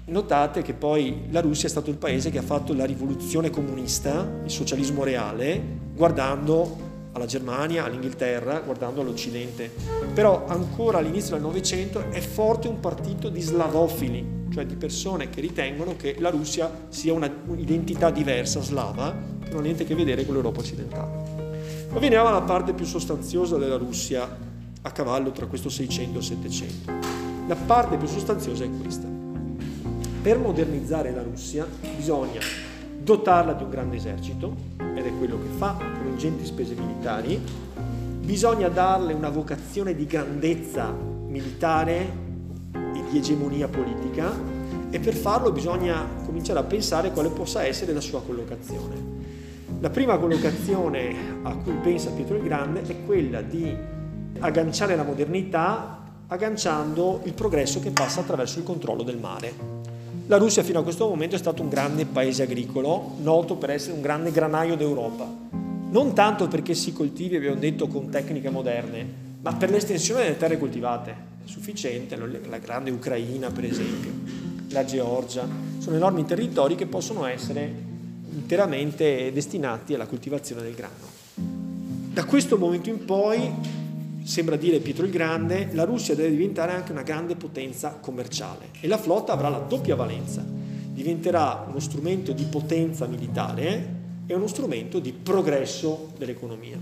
Notate 0.06 0.62
che 0.62 0.72
poi 0.72 1.24
la 1.30 1.40
Russia 1.40 1.66
è 1.66 1.70
stato 1.70 1.90
il 1.90 1.96
paese 1.96 2.30
che 2.30 2.38
ha 2.38 2.42
fatto 2.42 2.74
la 2.74 2.84
rivoluzione 2.84 3.50
comunista, 3.50 4.40
il 4.44 4.50
socialismo 4.50 5.02
reale, 5.02 5.60
guardando 5.96 6.92
alla 7.10 7.26
Germania, 7.26 7.84
all'Inghilterra, 7.84 8.60
guardando 8.60 9.00
all'Occidente. 9.00 9.72
Però 10.12 10.46
ancora 10.46 10.98
all'inizio 10.98 11.32
del 11.32 11.42
Novecento 11.42 12.10
è 12.10 12.20
forte 12.20 12.68
un 12.68 12.78
partito 12.78 13.28
di 13.28 13.40
slavofili, 13.40 14.46
cioè 14.52 14.64
di 14.64 14.76
persone 14.76 15.28
che 15.28 15.40
ritengono 15.40 15.96
che 15.96 16.14
la 16.20 16.30
Russia 16.30 16.70
sia 16.88 17.12
un'identità 17.12 18.10
diversa 18.10 18.60
slava, 18.60 19.12
che 19.42 19.50
non 19.50 19.58
ha 19.58 19.62
niente 19.62 19.82
a 19.82 19.86
che 19.86 19.94
vedere 19.96 20.24
con 20.24 20.34
l'Europa 20.34 20.60
occidentale. 20.60 21.43
Ma 21.94 22.00
veniamo 22.00 22.26
alla 22.26 22.42
parte 22.42 22.72
più 22.72 22.84
sostanziosa 22.84 23.56
della 23.56 23.76
Russia 23.76 24.28
a 24.82 24.90
cavallo 24.90 25.30
tra 25.30 25.46
questo 25.46 25.68
600 25.68 26.18
e 26.18 26.22
700. 26.22 26.92
La 27.46 27.54
parte 27.54 27.96
più 27.96 28.08
sostanziosa 28.08 28.64
è 28.64 28.70
questa. 28.82 29.06
Per 30.20 30.38
modernizzare 30.40 31.12
la 31.12 31.22
Russia 31.22 31.64
bisogna 31.94 32.40
dotarla 33.00 33.52
di 33.52 33.62
un 33.62 33.70
grande 33.70 33.94
esercito, 33.94 34.56
ed 34.76 35.06
è 35.06 35.12
quello 35.18 35.38
che 35.38 35.48
fa 35.56 35.74
con 35.74 36.08
ingenti 36.08 36.44
spese 36.44 36.74
militari, 36.74 37.40
bisogna 38.18 38.68
darle 38.68 39.12
una 39.12 39.28
vocazione 39.28 39.94
di 39.94 40.04
grandezza 40.04 40.92
militare 41.28 42.12
e 42.72 43.04
di 43.08 43.18
egemonia 43.18 43.68
politica 43.68 44.32
e 44.90 44.98
per 44.98 45.14
farlo 45.14 45.52
bisogna 45.52 46.04
cominciare 46.26 46.58
a 46.58 46.64
pensare 46.64 47.12
quale 47.12 47.28
possa 47.28 47.64
essere 47.64 47.92
la 47.92 48.00
sua 48.00 48.20
collocazione. 48.20 49.13
La 49.84 49.90
prima 49.90 50.16
collocazione 50.16 51.14
a 51.42 51.54
cui 51.56 51.74
pensa 51.74 52.08
Pietro 52.08 52.36
il 52.36 52.42
Grande 52.42 52.80
è 52.86 53.04
quella 53.04 53.42
di 53.42 53.70
agganciare 54.38 54.96
la 54.96 55.02
modernità 55.02 56.00
agganciando 56.26 57.20
il 57.24 57.34
progresso 57.34 57.80
che 57.80 57.90
passa 57.90 58.20
attraverso 58.20 58.58
il 58.58 58.64
controllo 58.64 59.02
del 59.02 59.18
mare. 59.18 59.52
La 60.28 60.38
Russia 60.38 60.62
fino 60.62 60.78
a 60.78 60.82
questo 60.82 61.06
momento 61.06 61.34
è 61.34 61.38
stato 61.38 61.60
un 61.60 61.68
grande 61.68 62.06
paese 62.06 62.44
agricolo, 62.44 63.16
noto 63.20 63.56
per 63.56 63.72
essere 63.72 63.92
un 63.92 64.00
grande 64.00 64.30
granaio 64.30 64.74
d'Europa. 64.74 65.30
Non 65.90 66.14
tanto 66.14 66.48
perché 66.48 66.72
si 66.72 66.94
coltivi, 66.94 67.36
abbiamo 67.36 67.60
detto, 67.60 67.86
con 67.86 68.08
tecniche 68.08 68.48
moderne, 68.48 69.06
ma 69.42 69.52
per 69.52 69.68
l'estensione 69.68 70.22
delle 70.22 70.38
terre 70.38 70.58
coltivate. 70.58 71.10
È 71.44 71.46
sufficiente, 71.46 72.16
la 72.16 72.56
grande 72.56 72.90
Ucraina 72.90 73.50
per 73.50 73.64
esempio, 73.64 74.12
la 74.70 74.86
Georgia, 74.86 75.46
sono 75.76 75.96
enormi 75.96 76.24
territori 76.24 76.74
che 76.74 76.86
possono 76.86 77.26
essere 77.26 77.92
interamente 78.34 79.32
destinati 79.32 79.94
alla 79.94 80.06
coltivazione 80.06 80.62
del 80.62 80.74
grano. 80.74 81.12
Da 82.12 82.24
questo 82.24 82.58
momento 82.58 82.88
in 82.90 83.04
poi, 83.04 83.50
sembra 84.22 84.56
dire 84.56 84.78
Pietro 84.78 85.04
il 85.04 85.10
Grande, 85.10 85.70
la 85.72 85.84
Russia 85.84 86.14
deve 86.14 86.30
diventare 86.30 86.72
anche 86.72 86.92
una 86.92 87.02
grande 87.02 87.36
potenza 87.36 87.98
commerciale 88.00 88.68
e 88.80 88.86
la 88.86 88.98
flotta 88.98 89.32
avrà 89.32 89.48
la 89.48 89.58
doppia 89.58 89.94
valenza. 89.94 90.44
Diventerà 90.44 91.64
uno 91.68 91.80
strumento 91.80 92.32
di 92.32 92.44
potenza 92.44 93.06
militare 93.06 94.02
e 94.26 94.34
uno 94.34 94.46
strumento 94.46 95.00
di 95.00 95.12
progresso 95.12 96.12
dell'economia. 96.16 96.78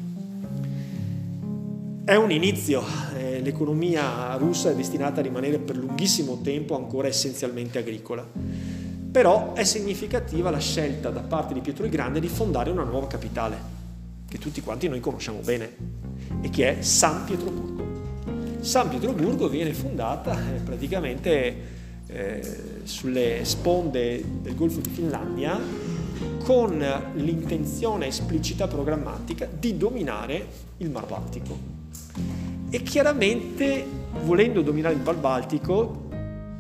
È 2.05 2.15
un 2.15 2.31
inizio, 2.31 2.83
eh, 3.17 3.41
l'economia 3.41 4.35
russa 4.35 4.71
è 4.71 4.75
destinata 4.75 5.21
a 5.21 5.23
rimanere 5.23 5.59
per 5.59 5.77
lunghissimo 5.77 6.41
tempo 6.43 6.77
ancora 6.77 7.09
essenzialmente 7.09 7.79
agricola 7.79 8.27
però 9.13 9.53
è 9.53 9.63
significativa 9.63 10.51
la 10.51 10.59
scelta 10.59 11.11
da 11.11 11.21
parte 11.21 11.53
di 11.53 11.61
Pietro 11.61 11.85
il 11.85 11.91
Grande 11.91 12.19
di 12.19 12.29
fondare 12.29 12.71
una 12.71 12.83
nuova 12.83 13.07
capitale, 13.07 13.59
che 14.27 14.39
tutti 14.39 14.63
quanti 14.63 14.89
noi 14.89 15.01
conosciamo 15.01 15.41
bene, 15.41 15.71
e 16.41 16.49
che 16.49 16.79
è 16.79 16.83
San 16.83 17.27
Pietroburgo. 17.27 18.61
San 18.61 18.89
Pietroburgo 18.89 19.49
viene 19.49 19.75
fondata 19.75 20.33
eh, 20.33 20.61
praticamente 20.61 21.57
eh, 22.07 22.59
sulle 22.85 23.45
sponde 23.45 24.25
del 24.41 24.55
Golfo 24.55 24.81
di 24.81 24.89
Finlandia 24.89 25.61
con 26.43 26.85
l'intenzione 27.15 28.07
esplicita 28.07 28.67
programmatica 28.67 29.47
di 29.47 29.77
dominare 29.77 30.47
il 30.79 30.89
Mar 30.89 31.07
Baltico. 31.07 31.59
E 32.71 32.83
chiaramente, 32.83 33.85
volendo 34.25 34.63
dominare 34.63 34.95
il 34.95 35.03
Mar 35.03 35.17
Baltico, 35.17 36.02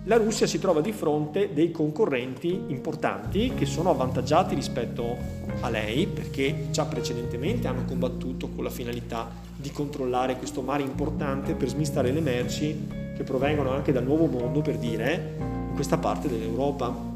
la 0.05 0.17
Russia 0.17 0.49
si 0.49 0.59
trova 0.59 0.81
di 0.81 0.91
fronte 0.91 1.53
dei 1.53 1.71
concorrenti 1.71 2.65
importanti 2.69 3.53
che 3.55 3.67
sono 3.67 3.91
avvantaggiati 3.91 4.55
rispetto 4.55 5.17
a 5.61 5.69
lei 5.69 6.09
perché 6.09 6.67
già 6.71 6.85
precedentemente 6.87 7.69
hanno 7.69 7.85
combattuto 7.85 8.49
con 8.49 8.65
la 8.65 8.71
finalità 8.71 9.31
di 9.55 9.71
controllare 9.71 10.37
questo 10.37 10.61
mare 10.61 10.83
importante 10.83 11.55
per 11.55 11.69
smistare 11.69 12.11
le 12.11 12.21
merci 12.21 12.89
che 13.17 13.23
provengono 13.23 13.71
anche 13.71 13.93
dal 13.93 14.03
nuovo 14.03 14.27
mondo, 14.27 14.61
per 14.61 14.77
dire, 14.77 15.37
in 15.39 15.75
questa 15.75 15.99
parte 15.99 16.29
dell'Europa. 16.29 17.11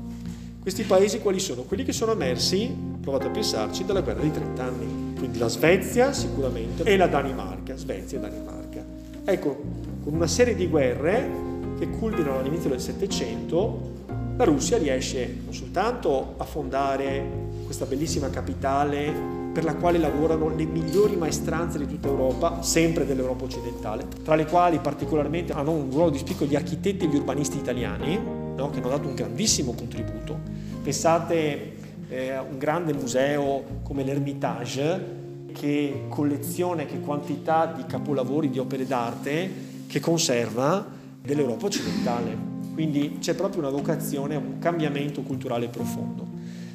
Questi 0.61 0.85
paesi 0.85 1.21
quali 1.21 1.40
sono? 1.40 1.62
Quelli 1.62 1.83
che 1.83 1.93
sono 1.93 2.12
emersi, 2.12 2.73
provate 3.00 3.26
a 3.26 3.31
pensarci, 3.31 3.85
dalla 3.85 4.02
guerra 4.02 4.23
di 4.23 4.31
30 4.31 4.62
anni. 4.62 5.14
Quindi 5.19 5.38
la 5.38 5.49
Svezia 5.49 6.12
sicuramente 6.12 6.85
e 6.85 6.97
la 6.97 7.07
Danimarca, 7.07 7.76
Svezia 7.76 8.19
e 8.19 8.21
Danimarca. 8.21 8.85
Ecco, 9.25 9.62
con 10.05 10.14
una 10.14 10.26
serie 10.28 10.55
di 10.55 10.69
guerre 10.69 11.56
che 11.78 11.88
culminano 11.90 12.38
all'inizio 12.38 12.71
del 12.71 12.80
Settecento, 12.80 13.95
la 14.37 14.45
Russia 14.45 14.76
riesce 14.78 15.38
non 15.45 15.54
soltanto 15.54 16.35
a 16.37 16.45
fondare 16.45 17.45
questa 17.64 17.87
bellissima 17.87 18.28
capitale 18.28 19.35
per 19.52 19.64
la 19.64 19.75
quale 19.75 19.97
lavorano 19.97 20.54
le 20.54 20.66
migliori 20.66 21.16
maestranze 21.16 21.78
di 21.78 21.87
tutta 21.87 22.09
Europa, 22.09 22.61
sempre 22.62 23.06
dell'Europa 23.06 23.45
occidentale, 23.45 24.06
tra 24.23 24.35
le 24.35 24.45
quali 24.45 24.78
particolarmente 24.78 25.54
hanno 25.54 25.71
un 25.71 25.90
ruolo 25.90 26.11
di 26.11 26.18
spicco 26.18 26.45
gli 26.45 26.54
architetti 26.54 27.06
e 27.06 27.09
gli 27.09 27.16
urbanisti 27.16 27.56
italiani, 27.56 28.18
no? 28.54 28.68
che 28.68 28.78
hanno 28.78 28.90
dato 28.90 29.09
un 29.09 29.14
grandissimo 29.14 29.73
contributo. 29.73 30.38
Pensate 30.83 31.73
eh, 32.09 32.33
a 32.33 32.42
un 32.42 32.59
grande 32.59 32.92
museo 32.92 33.64
come 33.83 34.04
l'Ermitage, 34.04 35.14
che 35.52 36.02
collezione, 36.09 36.85
che 36.85 37.00
quantità 37.00 37.73
di 37.75 37.87
capolavori, 37.87 38.50
di 38.50 38.59
opere 38.59 38.87
d'arte 38.87 39.50
che 39.87 40.00
conserva 40.00 40.96
dell'Europa 41.26 41.66
occidentale. 41.66 42.54
Quindi 42.73 43.18
c'è 43.21 43.35
proprio 43.35 43.61
una 43.61 43.71
vocazione, 43.71 44.37
un 44.37 44.59
cambiamento 44.59 45.21
culturale 45.23 45.68
profondo. 45.68 46.26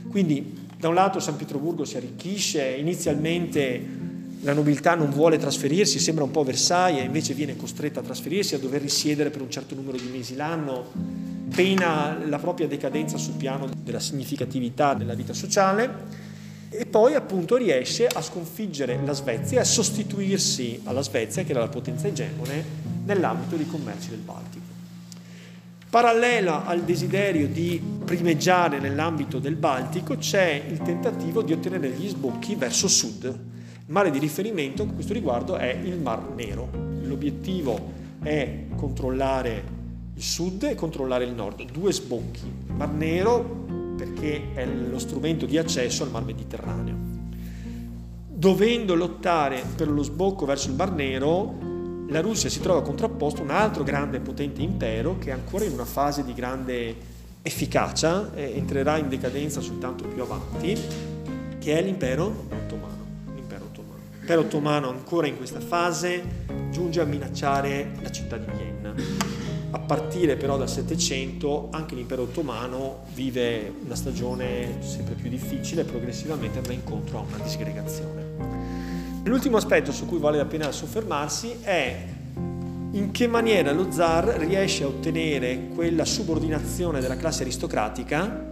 Quindi 0.09 0.67
da 0.77 0.89
un 0.89 0.93
lato 0.93 1.19
San 1.19 1.35
Pietroburgo 1.35 1.85
si 1.85 1.97
arricchisce, 1.97 2.75
inizialmente 2.77 3.99
la 4.41 4.53
nobiltà 4.53 4.95
non 4.95 5.09
vuole 5.09 5.37
trasferirsi, 5.37 5.99
sembra 5.99 6.23
un 6.23 6.31
po' 6.31 6.43
Versailles, 6.43 7.03
invece 7.03 7.33
viene 7.33 7.55
costretta 7.55 7.99
a 7.99 8.03
trasferirsi, 8.03 8.55
a 8.55 8.59
dover 8.59 8.81
risiedere 8.81 9.29
per 9.29 9.41
un 9.41 9.49
certo 9.49 9.75
numero 9.75 9.97
di 9.97 10.09
mesi 10.11 10.35
l'anno 10.35 11.39
pena 11.53 12.17
la 12.25 12.39
propria 12.39 12.67
decadenza 12.67 13.17
sul 13.17 13.33
piano 13.33 13.69
della 13.83 13.99
significatività 13.99 14.93
della 14.93 15.13
vita 15.13 15.33
sociale 15.33 16.29
e 16.69 16.85
poi 16.85 17.15
appunto 17.15 17.57
riesce 17.57 18.07
a 18.07 18.21
sconfiggere 18.21 18.97
la 19.03 19.11
Svezia 19.11 19.57
e 19.57 19.61
a 19.61 19.65
sostituirsi 19.65 20.79
alla 20.85 21.01
Svezia, 21.01 21.43
che 21.43 21.51
era 21.51 21.59
la 21.59 21.67
potenza 21.67 22.07
egemone, 22.07 22.63
nell'ambito 23.05 23.55
dei 23.55 23.67
commerci 23.67 24.09
del 24.09 24.19
Baltico. 24.19 24.71
Parallela 25.91 26.65
al 26.65 26.83
desiderio 26.83 27.49
di 27.49 27.81
primeggiare 28.05 28.79
nell'ambito 28.79 29.39
del 29.39 29.55
Baltico 29.55 30.15
c'è 30.15 30.63
il 30.69 30.81
tentativo 30.81 31.41
di 31.41 31.51
ottenere 31.51 31.89
gli 31.89 32.07
sbocchi 32.07 32.55
verso 32.55 32.87
sud. 32.87 33.25
Il 33.25 33.91
mare 33.97 34.09
di 34.09 34.17
riferimento 34.17 34.83
a 34.83 34.87
questo 34.87 35.11
riguardo 35.11 35.57
è 35.57 35.69
il 35.69 35.99
Mar 35.99 36.29
Nero. 36.33 36.69
L'obiettivo 37.01 37.91
è 38.23 38.67
controllare 38.77 39.63
il 40.15 40.23
sud 40.23 40.63
e 40.63 40.75
controllare 40.75 41.25
il 41.25 41.33
nord, 41.33 41.69
due 41.69 41.91
sbocchi. 41.91 42.49
Mar 42.67 42.91
Nero 42.91 43.65
perché 43.97 44.53
è 44.53 44.65
lo 44.65 44.97
strumento 44.97 45.45
di 45.45 45.57
accesso 45.57 46.03
al 46.03 46.11
Mar 46.11 46.23
Mediterraneo. 46.23 46.95
Dovendo 48.29 48.95
lottare 48.95 49.61
per 49.75 49.89
lo 49.89 50.03
sbocco 50.03 50.45
verso 50.45 50.69
il 50.69 50.75
Mar 50.75 50.93
Nero, 50.93 51.70
la 52.11 52.19
Russia 52.19 52.49
si 52.49 52.59
trova 52.59 52.81
contrapposto 52.81 53.41
a 53.41 53.43
un 53.45 53.51
altro 53.51 53.83
grande 53.83 54.17
e 54.17 54.19
potente 54.19 54.61
impero 54.61 55.17
che 55.17 55.29
è 55.29 55.33
ancora 55.33 55.63
in 55.63 55.71
una 55.71 55.85
fase 55.85 56.23
di 56.25 56.33
grande 56.33 57.09
efficacia, 57.41 58.33
e 58.35 58.53
entrerà 58.55 58.97
in 58.97 59.09
decadenza 59.09 59.61
soltanto 59.61 60.07
più 60.07 60.21
avanti, 60.21 60.77
che 61.57 61.77
è 61.77 61.81
l'impero 61.81 62.47
ottomano. 62.49 63.05
L'impero 63.33 63.65
ottomano. 63.65 63.99
L'impero 64.17 64.41
ottomano 64.41 64.89
ancora 64.89 65.27
in 65.27 65.37
questa 65.37 65.61
fase 65.61 66.45
giunge 66.69 66.99
a 66.99 67.05
minacciare 67.05 67.93
la 68.01 68.11
città 68.11 68.37
di 68.37 68.45
Vienna 68.57 69.31
a 69.73 69.79
partire 69.79 70.35
però 70.35 70.57
dal 70.57 70.69
Settecento 70.69 71.69
anche 71.71 71.95
l'impero 71.95 72.23
ottomano 72.23 73.05
vive 73.13 73.73
una 73.85 73.95
stagione 73.95 74.81
sempre 74.81 75.13
più 75.13 75.29
difficile 75.29 75.81
e 75.81 75.85
progressivamente 75.85 76.57
andrà 76.57 76.73
incontro 76.73 77.19
a 77.19 77.21
una 77.21 77.37
disgregazione. 77.41 78.80
L'ultimo 79.23 79.57
aspetto 79.57 79.91
su 79.91 80.05
cui 80.05 80.17
vale 80.17 80.37
la 80.37 80.45
pena 80.45 80.71
soffermarsi 80.71 81.57
è 81.61 82.05
in 82.93 83.11
che 83.11 83.27
maniera 83.27 83.71
lo 83.71 83.91
zar 83.91 84.25
riesce 84.25 84.83
a 84.83 84.87
ottenere 84.87 85.69
quella 85.73 86.05
subordinazione 86.05 86.99
della 86.99 87.15
classe 87.15 87.43
aristocratica 87.43 88.49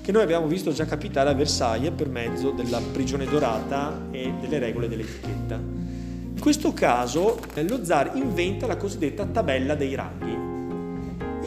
che 0.00 0.12
noi 0.12 0.22
abbiamo 0.22 0.46
visto 0.46 0.72
già 0.72 0.84
capitare 0.84 1.30
a 1.30 1.34
Versailles 1.34 1.92
per 1.94 2.08
mezzo 2.08 2.50
della 2.50 2.80
prigione 2.92 3.24
dorata 3.24 4.08
e 4.10 4.32
delle 4.40 4.58
regole 4.58 4.88
dell'etichetta. 4.88 5.54
In 5.54 6.40
questo 6.40 6.72
caso 6.72 7.38
eh, 7.54 7.66
lo 7.66 7.84
zar 7.84 8.12
inventa 8.14 8.66
la 8.66 8.76
cosiddetta 8.76 9.24
tabella 9.24 9.74
dei 9.74 9.94
ranghi 9.94 10.50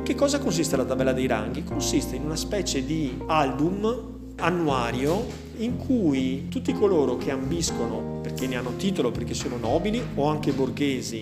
che 0.03 0.15
cosa 0.15 0.37
consiste 0.37 0.75
la 0.75 0.83
tabella 0.83 1.13
dei 1.13 1.27
ranghi? 1.27 1.63
Consiste 1.63 2.17
in 2.17 2.25
una 2.25 2.35
specie 2.35 2.85
di 2.85 3.17
album 3.25 4.33
annuario 4.35 5.25
in 5.57 5.77
cui 5.77 6.47
tutti 6.49 6.73
coloro 6.73 7.17
che 7.17 7.31
ambiscono, 7.31 8.19
perché 8.21 8.47
ne 8.47 8.55
hanno 8.55 8.75
titolo, 8.75 9.11
perché 9.11 9.33
sono 9.33 9.57
nobili 9.57 10.01
o 10.15 10.27
anche 10.27 10.51
borghesi, 10.51 11.21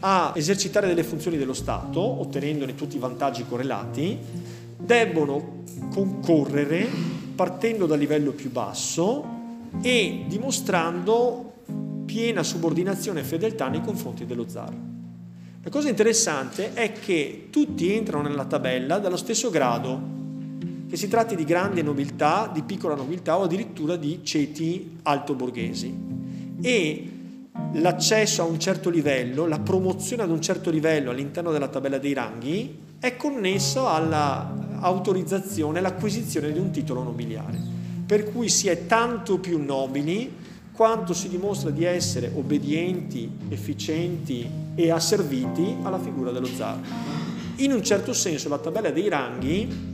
a 0.00 0.32
esercitare 0.34 0.86
delle 0.86 1.02
funzioni 1.02 1.36
dello 1.36 1.54
Stato, 1.54 2.00
ottenendone 2.00 2.74
tutti 2.74 2.96
i 2.96 2.98
vantaggi 2.98 3.44
correlati, 3.48 4.18
debbono 4.76 5.62
concorrere 5.90 6.86
partendo 7.34 7.86
dal 7.86 7.98
livello 7.98 8.32
più 8.32 8.50
basso 8.50 9.24
e 9.80 10.24
dimostrando 10.28 11.52
piena 12.04 12.42
subordinazione 12.42 13.20
e 13.20 13.24
fedeltà 13.24 13.68
nei 13.68 13.80
confronti 13.80 14.26
dello 14.26 14.48
zar. 14.48 14.72
La 15.62 15.70
cosa 15.70 15.88
interessante 15.88 16.74
è 16.74 16.92
che 16.92 17.48
tutti 17.50 17.90
entrano 17.92 18.28
nella 18.28 18.44
tabella 18.44 18.98
dallo 18.98 19.16
stesso 19.16 19.48
grado, 19.48 19.98
che 20.88 20.96
si 20.96 21.08
tratti 21.08 21.34
di 21.36 21.44
grande 21.44 21.82
nobiltà, 21.82 22.50
di 22.52 22.62
piccola 22.62 22.94
nobiltà 22.94 23.38
o 23.38 23.42
addirittura 23.42 23.96
di 23.96 24.20
ceti 24.22 24.98
alto 25.02 25.34
borghesi. 25.34 25.96
E 26.60 27.08
l'accesso 27.74 28.42
a 28.42 28.44
un 28.44 28.58
certo 28.58 28.90
livello, 28.90 29.46
la 29.46 29.60
promozione 29.60 30.22
ad 30.22 30.30
un 30.30 30.40
certo 30.40 30.70
livello 30.70 31.10
all'interno 31.10 31.50
della 31.52 31.68
tabella 31.68 31.98
dei 31.98 32.12
ranghi 32.12 32.78
è 32.98 33.16
connesso 33.16 33.88
all'autorizzazione, 33.88 35.78
all'acquisizione 35.78 36.52
di 36.52 36.58
un 36.58 36.70
titolo 36.70 37.02
nobiliare. 37.02 37.58
Per 38.06 38.30
cui 38.30 38.48
si 38.48 38.68
è 38.68 38.86
tanto 38.86 39.38
più 39.38 39.62
nobili 39.62 40.42
quanto 40.72 41.14
si 41.14 41.28
dimostra 41.28 41.70
di 41.70 41.84
essere 41.84 42.30
obbedienti, 42.34 43.30
efficienti 43.48 44.48
e 44.74 44.90
asserviti 44.90 45.76
alla 45.82 45.98
figura 45.98 46.32
dello 46.32 46.46
zar. 46.46 46.78
In 47.56 47.72
un 47.72 47.84
certo 47.84 48.12
senso 48.12 48.48
la 48.48 48.58
tabella 48.58 48.90
dei 48.90 49.08
ranghi 49.08 49.92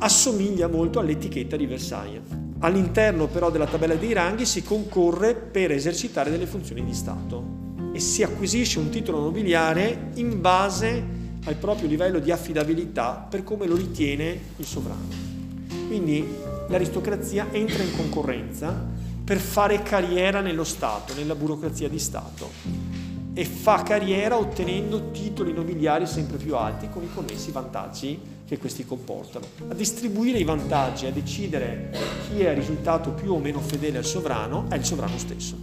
assomiglia 0.00 0.66
molto 0.66 0.98
all'etichetta 0.98 1.56
di 1.56 1.66
Versailles. 1.66 2.22
All'interno 2.60 3.26
però 3.26 3.50
della 3.50 3.66
tabella 3.66 3.94
dei 3.94 4.12
ranghi 4.12 4.46
si 4.46 4.62
concorre 4.62 5.34
per 5.34 5.72
esercitare 5.72 6.30
delle 6.30 6.46
funzioni 6.46 6.84
di 6.84 6.92
Stato 6.92 7.68
e 7.92 8.00
si 8.00 8.22
acquisisce 8.22 8.78
un 8.78 8.90
titolo 8.90 9.20
nobiliare 9.20 10.10
in 10.14 10.40
base 10.40 11.18
al 11.44 11.54
proprio 11.56 11.88
livello 11.88 12.18
di 12.18 12.30
affidabilità 12.30 13.26
per 13.28 13.44
come 13.44 13.66
lo 13.66 13.76
ritiene 13.76 14.38
il 14.56 14.64
sovrano. 14.64 15.28
Quindi 15.86 16.26
l'aristocrazia 16.68 17.48
entra 17.50 17.82
in 17.82 17.96
concorrenza 17.96 18.88
per 19.24 19.38
fare 19.38 19.82
carriera 19.82 20.40
nello 20.40 20.64
Stato, 20.64 21.14
nella 21.14 21.34
burocrazia 21.34 21.88
di 21.88 21.98
Stato 21.98 22.89
e 23.32 23.44
fa 23.44 23.82
carriera 23.82 24.36
ottenendo 24.36 25.10
titoli 25.10 25.52
nobiliari 25.52 26.06
sempre 26.06 26.36
più 26.36 26.56
alti 26.56 26.88
con 26.88 27.02
i 27.02 27.08
connessi 27.12 27.50
vantaggi 27.50 28.18
che 28.46 28.58
questi 28.58 28.84
comportano. 28.84 29.46
A 29.68 29.74
distribuire 29.74 30.38
i 30.38 30.44
vantaggi, 30.44 31.06
a 31.06 31.12
decidere 31.12 31.90
chi 32.26 32.40
è 32.40 32.52
risultato 32.54 33.10
più 33.10 33.32
o 33.32 33.38
meno 33.38 33.60
fedele 33.60 33.98
al 33.98 34.04
sovrano, 34.04 34.66
è 34.68 34.74
il 34.74 34.84
sovrano 34.84 35.16
stesso. 35.18 35.56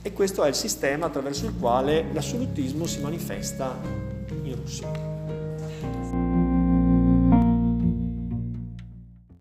E 0.00 0.12
questo 0.12 0.44
è 0.44 0.48
il 0.48 0.54
sistema 0.54 1.06
attraverso 1.06 1.46
il 1.46 1.54
quale 1.58 2.06
l'assolutismo 2.12 2.86
si 2.86 3.00
manifesta 3.00 3.78
in 4.42 4.54
Russia. 4.54 5.13